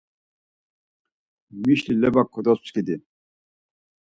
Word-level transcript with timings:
Mişli 1.63 1.93
leba 2.01 2.23
kodobskidi. 2.33 2.95